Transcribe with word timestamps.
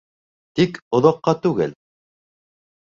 Тик 0.61 0.79
оҙаҡҡа 1.01 1.37
түгел. 1.47 1.79